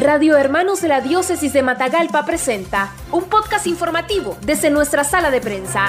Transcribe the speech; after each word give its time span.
Radio 0.00 0.38
Hermanos 0.38 0.80
de 0.80 0.88
la 0.88 1.02
Diócesis 1.02 1.52
de 1.52 1.62
Matagalpa 1.62 2.24
presenta 2.24 2.94
un 3.12 3.24
podcast 3.24 3.66
informativo 3.66 4.38
desde 4.40 4.70
nuestra 4.70 5.04
sala 5.04 5.30
de 5.30 5.42
prensa. 5.42 5.88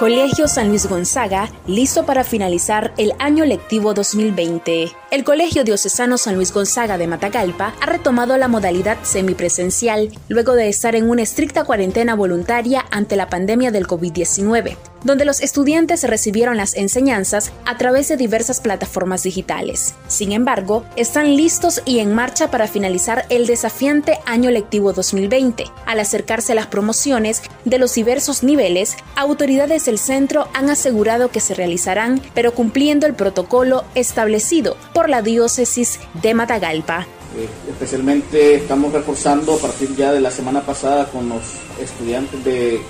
Colegio 0.00 0.48
San 0.48 0.68
Luis 0.68 0.88
Gonzaga, 0.88 1.48
listo 1.68 2.06
para 2.06 2.24
finalizar 2.24 2.92
el 2.98 3.12
año 3.20 3.44
lectivo 3.44 3.94
2020. 3.94 4.90
El 5.12 5.22
Colegio 5.22 5.62
Diocesano 5.62 6.18
San 6.18 6.34
Luis 6.34 6.52
Gonzaga 6.52 6.98
de 6.98 7.06
Matagalpa 7.06 7.74
ha 7.80 7.86
retomado 7.86 8.36
la 8.36 8.48
modalidad 8.48 8.98
semipresencial 9.02 10.10
luego 10.28 10.54
de 10.54 10.68
estar 10.68 10.96
en 10.96 11.08
una 11.08 11.22
estricta 11.22 11.62
cuarentena 11.62 12.16
voluntaria 12.16 12.84
ante 12.90 13.14
la 13.14 13.28
pandemia 13.28 13.70
del 13.70 13.86
COVID-19 13.86 14.76
donde 15.04 15.24
los 15.24 15.40
estudiantes 15.40 16.02
recibieron 16.04 16.56
las 16.56 16.74
enseñanzas 16.74 17.52
a 17.64 17.76
través 17.78 18.08
de 18.08 18.16
diversas 18.16 18.60
plataformas 18.60 19.22
digitales. 19.22 19.94
Sin 20.06 20.32
embargo, 20.32 20.84
están 20.96 21.36
listos 21.36 21.82
y 21.84 21.98
en 22.00 22.14
marcha 22.14 22.50
para 22.50 22.66
finalizar 22.66 23.24
el 23.28 23.46
desafiante 23.46 24.18
año 24.26 24.50
lectivo 24.50 24.92
2020. 24.92 25.64
Al 25.86 26.00
acercarse 26.00 26.52
a 26.52 26.56
las 26.56 26.66
promociones 26.66 27.42
de 27.64 27.78
los 27.78 27.94
diversos 27.94 28.42
niveles, 28.42 28.96
autoridades 29.16 29.84
del 29.86 29.98
centro 29.98 30.48
han 30.54 30.70
asegurado 30.70 31.30
que 31.30 31.40
se 31.40 31.54
realizarán, 31.54 32.20
pero 32.34 32.52
cumpliendo 32.52 33.06
el 33.06 33.14
protocolo 33.14 33.84
establecido 33.94 34.76
por 34.94 35.08
la 35.08 35.22
diócesis 35.22 36.00
de 36.22 36.34
Matagalpa. 36.34 37.06
Eh, 37.36 37.48
especialmente 37.68 38.54
estamos 38.54 38.92
reforzando 38.92 39.54
a 39.54 39.58
partir 39.58 39.94
ya 39.94 40.12
de 40.12 40.20
la 40.20 40.30
semana 40.30 40.62
pasada 40.62 41.06
con 41.10 41.28
los 41.28 41.42
estudiantes 41.80 42.42
de 42.44 42.80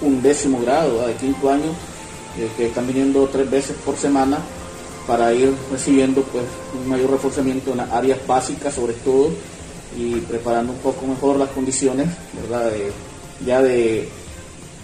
un 0.00 0.22
décimo 0.22 0.60
grado, 0.60 1.06
de 1.06 1.14
quinto 1.14 1.50
año, 1.50 1.72
eh, 2.38 2.48
que 2.56 2.66
están 2.66 2.86
viniendo 2.86 3.26
tres 3.28 3.50
veces 3.50 3.76
por 3.84 3.96
semana 3.96 4.38
para 5.08 5.32
ir 5.32 5.52
recibiendo 5.72 6.22
pues 6.22 6.44
un 6.78 6.88
mayor 6.88 7.10
reforzamiento 7.10 7.72
en 7.72 7.78
las 7.78 7.90
áreas 7.90 8.18
básicas 8.26 8.74
sobre 8.74 8.92
todo 8.92 9.30
y 9.96 10.16
preparando 10.16 10.72
un 10.72 10.78
poco 10.78 11.06
mejor 11.06 11.36
las 11.36 11.48
condiciones 11.48 12.08
¿verdad? 12.42 12.70
ya 13.44 13.62
de 13.62 14.06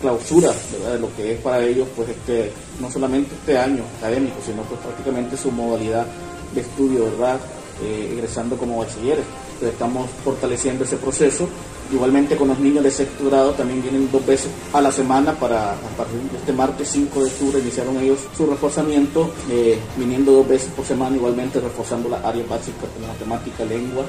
clausura 0.01 0.51
¿verdad? 0.73 0.95
de 0.95 0.99
lo 0.99 1.15
que 1.15 1.35
es 1.35 1.41
para 1.41 1.63
ellos 1.63 1.87
pues 1.95 2.09
este 2.09 2.51
no 2.81 2.91
solamente 2.91 3.35
este 3.35 3.59
año 3.59 3.85
académico 3.99 4.37
sino 4.45 4.63
pues 4.63 4.81
prácticamente 4.81 5.37
su 5.37 5.51
modalidad 5.51 6.07
de 6.55 6.61
estudio 6.63 7.05
verdad 7.05 7.39
eh, 7.83 8.09
ingresando 8.13 8.57
como 8.57 8.79
bachilleres 8.79 9.25
estamos 9.71 10.09
fortaleciendo 10.25 10.85
ese 10.85 10.97
proceso 10.97 11.49
Igualmente 11.93 12.37
con 12.37 12.49
los 12.49 12.59
niños 12.59 12.83
de 12.83 12.91
sexto 12.91 13.27
grado 13.27 13.53
también 13.53 13.83
vienen 13.83 14.11
dos 14.11 14.25
veces 14.25 14.49
a 14.73 14.81
la 14.81 14.91
semana 14.91 15.33
para 15.33 15.73
a 15.73 15.97
partir 15.97 16.19
de 16.31 16.39
este 16.39 16.53
martes 16.53 16.89
5 16.89 17.21
de 17.21 17.27
octubre 17.27 17.61
iniciaron 17.61 17.99
ellos 17.99 18.21
su 18.35 18.47
reforzamiento, 18.47 19.31
eh, 19.51 19.79
viniendo 19.97 20.33
dos 20.33 20.49
veces 20.49 20.71
por 20.75 20.87
semana 20.87 21.15
igualmente 21.15 21.61
reforzando 21.61 22.09
las 22.09 22.25
áreas 22.25 22.49
básicas 22.49 22.89
como 22.95 23.07
matemática, 23.07 23.65
lengua, 23.67 24.05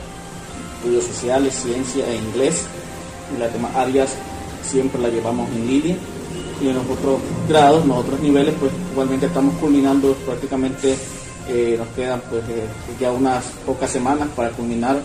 estudios 0.78 1.04
sociales, 1.04 1.54
ciencia 1.54 2.08
e 2.08 2.16
inglés. 2.16 2.64
Y 3.36 3.40
las 3.40 3.52
demás 3.52 3.76
áreas 3.76 4.16
siempre 4.64 5.02
las 5.02 5.12
llevamos 5.12 5.50
en 5.50 5.68
línea. 5.68 5.98
Y 6.62 6.70
en 6.70 6.76
los 6.76 6.86
otros 6.86 7.20
grados, 7.50 7.84
en 7.84 7.90
los 7.90 7.98
otros 7.98 8.20
niveles, 8.22 8.56
pues 8.58 8.72
igualmente 8.94 9.26
estamos 9.26 9.54
culminando 9.56 10.14
prácticamente, 10.26 10.96
eh, 11.50 11.76
nos 11.78 11.90
quedan 11.90 12.22
pues 12.30 12.42
eh, 12.50 12.66
ya 13.00 13.12
unas 13.12 13.44
pocas 13.66 13.92
semanas 13.92 14.30
para 14.36 14.52
culminar 14.52 15.02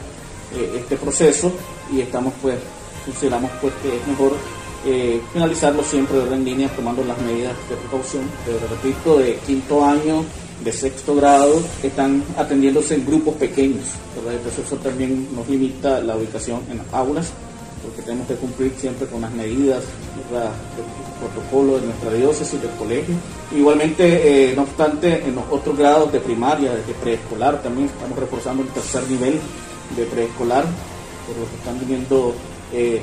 este 0.53 0.97
proceso 0.97 1.53
y 1.93 2.01
estamos 2.01 2.33
pues, 2.43 2.57
consideramos 3.05 3.51
pues 3.61 3.73
que 3.83 3.97
es 3.97 4.07
mejor 4.07 4.33
eh, 4.87 5.21
finalizarlo 5.33 5.83
siempre 5.83 6.19
en 6.19 6.45
línea 6.45 6.69
tomando 6.75 7.05
las 7.05 7.19
medidas 7.19 7.55
de 7.69 7.77
precaución. 7.77 8.25
Pero 8.47 8.59
repito, 8.69 9.19
de 9.19 9.37
quinto 9.47 9.85
año, 9.85 10.25
de 10.65 10.73
sexto 10.73 11.15
grado, 11.15 11.63
están 11.83 12.23
atendiéndose 12.37 12.95
en 12.95 13.07
grupos 13.07 13.35
pequeños. 13.35 13.85
Entonces 14.17 14.67
eso 14.67 14.77
también 14.77 15.29
nos 15.35 15.49
limita 15.49 16.01
la 16.01 16.17
ubicación 16.17 16.63
en 16.71 16.79
las 16.79 16.87
aulas, 16.93 17.31
porque 17.83 18.03
tenemos 18.03 18.27
que 18.29 18.35
cumplir 18.37 18.73
siempre 18.79 19.07
con 19.07 19.21
las 19.21 19.33
medidas 19.33 19.83
del 20.31 20.85
protocolo 21.21 21.79
de 21.79 21.87
nuestra 21.87 22.13
diócesis, 22.13 22.61
del 22.61 22.71
colegio. 22.73 23.15
Igualmente, 23.55 24.51
eh, 24.51 24.55
no 24.55 24.63
obstante, 24.63 25.25
en 25.25 25.35
los 25.35 25.45
otros 25.51 25.77
grados 25.77 26.13
de 26.13 26.21
primaria, 26.21 26.73
de 26.73 26.95
preescolar, 27.03 27.63
también 27.63 27.89
estamos 27.89 28.19
reforzando 28.19 28.63
el 28.63 28.69
tercer 28.71 29.03
nivel 29.09 29.39
de 29.97 30.05
preescolar 30.05 30.65
por 31.27 31.37
lo 31.39 31.49
que 31.49 31.57
están 31.57 31.79
viniendo 31.81 32.35
eh, 32.73 33.01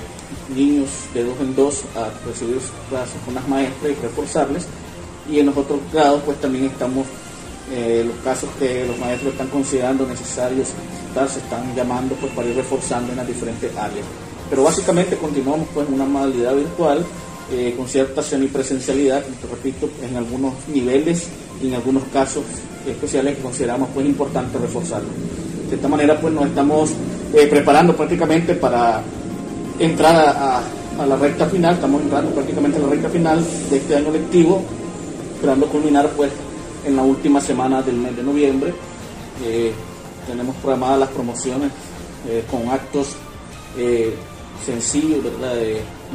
niños 0.53 0.89
de 1.13 1.23
dos 1.23 1.39
en 1.39 1.55
dos 1.55 1.83
a 1.95 2.09
recibir 2.27 2.59
clases 2.89 3.15
con 3.25 3.35
las 3.35 3.47
maestras 3.47 3.91
y 3.91 3.95
reforzarles. 4.01 4.65
Y 5.29 5.39
en 5.39 5.47
los 5.47 5.57
otros 5.57 5.79
grados, 5.91 6.21
pues 6.25 6.39
también 6.39 6.65
estamos, 6.65 7.05
eh, 7.71 8.03
los 8.07 8.15
casos 8.23 8.49
que 8.59 8.85
los 8.85 8.97
maestros 8.97 9.33
están 9.33 9.47
considerando 9.47 10.05
necesarios, 10.07 10.69
se 11.25 11.39
están 11.39 11.75
llamando 11.75 12.13
pues 12.15 12.31
para 12.33 12.47
ir 12.47 12.55
reforzando 12.55 13.11
en 13.11 13.17
las 13.17 13.27
diferentes 13.27 13.75
áreas. 13.75 14.05
Pero 14.49 14.63
básicamente 14.63 15.17
continuamos 15.17 15.67
pues 15.73 15.89
una 15.89 16.05
modalidad 16.05 16.53
virtual 16.53 17.03
eh, 17.51 17.73
con 17.75 17.87
cierta 17.87 18.21
semipresencialidad, 18.21 19.23
te 19.23 19.47
repito, 19.47 19.89
en 20.03 20.15
algunos 20.15 20.53
niveles 20.67 21.27
y 21.61 21.69
en 21.69 21.73
algunos 21.73 22.03
casos 22.13 22.43
especiales 22.85 23.37
que 23.37 23.41
consideramos 23.41 23.89
pues 23.93 24.05
importante 24.05 24.59
reforzarlo. 24.59 25.09
De 25.69 25.75
esta 25.75 25.87
manera 25.87 26.19
pues 26.19 26.33
nos 26.33 26.45
estamos 26.45 26.91
eh, 27.33 27.47
preparando 27.47 27.95
prácticamente 27.95 28.55
para 28.55 29.01
entrar 29.79 30.15
a, 30.15 30.61
la 31.05 31.15
recta 31.15 31.45
final, 31.45 31.75
estamos 31.75 32.01
entrando 32.01 32.31
prácticamente 32.31 32.79
a 32.79 32.81
la 32.81 32.87
recta 32.87 33.09
final 33.09 33.45
de 33.69 33.77
este 33.77 33.95
año 33.95 34.09
lectivo, 34.11 34.63
esperando 35.35 35.67
culminar 35.67 36.09
pues 36.15 36.31
en 36.85 36.95
la 36.95 37.03
última 37.03 37.39
semana 37.39 37.81
del 37.83 37.97
mes 37.97 38.15
de 38.15 38.23
noviembre. 38.23 38.73
Eh, 39.45 39.71
tenemos 40.25 40.55
programadas 40.55 40.99
las 41.01 41.09
promociones 41.09 41.71
eh, 42.27 42.43
con 42.49 42.67
actos 42.69 43.15
sencillos, 44.65 45.19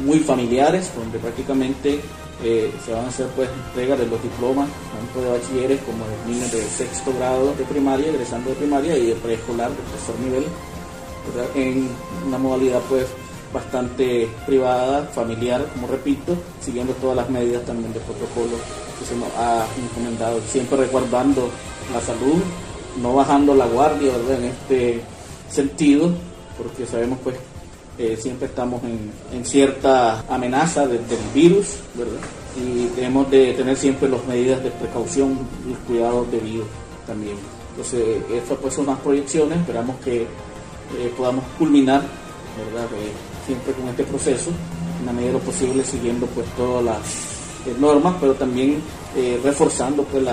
muy 0.05 0.19
familiares, 0.19 0.91
donde 0.97 1.17
prácticamente 1.17 2.01
se 2.43 2.93
van 2.93 3.05
a 3.05 3.07
hacer 3.07 3.27
pues 3.35 3.49
entrega 3.67 3.95
de 3.95 4.07
los 4.07 4.21
diplomas, 4.21 4.67
tanto 4.93 5.21
de 5.21 5.37
bachilleres 5.37 5.81
como 5.81 6.05
de 6.05 6.33
niños 6.33 6.51
de 6.51 6.61
sexto 6.63 7.13
grado 7.17 7.53
de 7.55 7.63
primaria, 7.63 8.09
egresando 8.09 8.49
de 8.49 8.55
primaria 8.55 8.97
y 8.97 9.07
de 9.07 9.15
preescolar 9.15 9.69
de 9.69 9.77
tercer 9.91 10.19
nivel 10.19 10.45
en 11.55 11.89
una 12.27 12.37
modalidad 12.37 12.81
pues 12.89 13.07
bastante 13.53 14.27
privada, 14.45 15.03
familiar, 15.13 15.65
como 15.73 15.87
repito, 15.87 16.35
siguiendo 16.61 16.93
todas 16.93 17.15
las 17.15 17.29
medidas 17.29 17.63
también 17.65 17.93
de 17.93 17.99
protocolo 17.99 18.57
que 18.99 19.05
se 19.05 19.15
nos 19.15 19.29
ha 19.37 19.65
encomendado, 19.81 20.41
siempre 20.49 20.77
resguardando 20.77 21.49
la 21.93 22.01
salud, 22.01 22.41
no 23.01 23.13
bajando 23.13 23.53
la 23.55 23.67
guardia 23.67 24.11
en 24.37 24.45
este 24.45 25.01
sentido, 25.49 26.11
porque 26.57 26.85
sabemos 26.85 27.19
pues 27.23 27.35
eh, 27.97 28.17
siempre 28.19 28.47
estamos 28.47 28.81
en, 28.83 29.45
cierta 29.45 30.21
amenaza 30.29 30.87
del 30.87 31.01
virus, 31.33 31.77
¿verdad? 31.93 32.19
Y 32.57 32.87
debemos 32.95 33.29
de 33.29 33.53
tener 33.53 33.77
siempre 33.77 34.09
las 34.09 34.23
medidas 34.25 34.63
de 34.63 34.71
precaución 34.71 35.37
y 35.65 35.69
los 35.71 35.79
cuidados 35.79 36.31
debidos 36.31 36.67
también. 37.05 37.35
Entonces, 37.71 38.03
estas 38.31 38.57
pues 38.57 38.73
son 38.73 38.87
las 38.87 38.99
proyecciones, 38.99 39.59
esperamos 39.59 39.95
que 40.03 40.21
eh, 40.21 41.13
podamos 41.17 41.43
culminar, 41.57 42.01
¿verdad? 42.71 42.87
Eh, 42.93 43.11
siempre 43.45 43.73
con 43.73 43.87
este 43.89 44.03
proceso, 44.03 44.51
en 44.99 45.05
la 45.05 45.13
medida 45.13 45.27
de 45.27 45.33
lo 45.33 45.39
posible 45.39 45.83
siguiendo 45.83 46.25
pues 46.27 46.47
todas 46.55 46.83
las 46.83 47.79
normas, 47.79 48.15
pero 48.19 48.33
también 48.33 48.81
reforzando 49.43 50.03
pues 50.03 50.23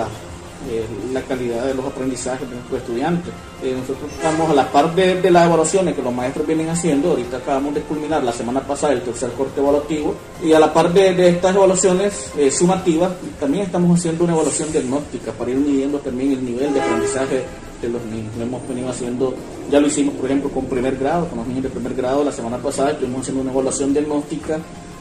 la, 0.67 1.19
la 1.19 1.27
calidad 1.27 1.65
de 1.65 1.73
los 1.73 1.85
aprendizajes 1.85 2.47
de 2.49 2.55
nuestros 2.55 2.81
estudiantes. 2.81 3.33
nosotros 3.61 4.11
estamos 4.11 4.49
a 4.49 4.53
la 4.53 4.71
par 4.71 4.93
de, 4.95 5.29
las 5.29 5.45
evaluaciones 5.45 5.95
que 5.95 6.01
los 6.01 6.13
maestros 6.13 6.47
vienen 6.47 6.69
haciendo, 6.69 7.11
ahorita 7.11 7.37
acabamos 7.37 7.75
de 7.75 7.81
culminar 7.81 8.23
la 8.23 8.31
semana 8.31 8.61
pasada 8.61 8.93
el 8.93 9.01
tercer 9.01 9.31
corte 9.31 9.59
evaluativo, 9.59 10.15
y 10.43 10.53
a 10.53 10.59
la 10.59 10.73
par 10.73 10.93
de, 10.93 11.29
estas 11.29 11.55
evaluaciones 11.55 12.31
sumativas, 12.51 13.11
también 13.39 13.65
estamos 13.65 13.99
haciendo 13.99 14.23
una 14.23 14.33
evaluación 14.33 14.71
diagnóstica 14.71 15.31
para 15.31 15.51
ir 15.51 15.57
midiendo 15.57 15.99
también 15.99 16.31
el 16.31 16.45
nivel 16.45 16.73
de 16.73 16.81
aprendizaje 16.81 17.43
de 17.81 17.89
los 17.89 18.03
niños. 18.05 18.35
Lo 18.37 18.43
hemos 18.43 18.67
venido 18.67 18.89
haciendo, 18.89 19.33
ya 19.71 19.79
lo 19.79 19.87
hicimos 19.87 20.15
por 20.15 20.25
ejemplo 20.25 20.49
con 20.49 20.65
primer 20.65 20.97
grado, 20.97 21.27
con 21.27 21.39
los 21.39 21.47
niños 21.47 21.63
de 21.63 21.69
primer 21.69 21.93
grado 21.95 22.23
la 22.23 22.31
semana 22.31 22.57
pasada, 22.57 22.91
estuvimos 22.91 23.21
haciendo 23.21 23.41
una 23.41 23.51
evaluación 23.51 23.93
diagnóstica 23.93 24.59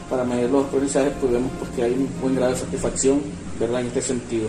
para 0.09 0.25
medir 0.25 0.51
los 0.51 0.67
aprendizajes, 0.67 1.13
pues 1.21 1.33
vemos 1.33 1.53
pues, 1.59 1.71
que 1.71 1.85
hay 1.85 1.93
un 1.93 2.09
buen 2.21 2.35
grado 2.35 2.53
de 2.53 2.59
satisfacción. 2.59 3.21
En 3.61 3.87
este 3.87 4.01
sentido. 4.01 4.49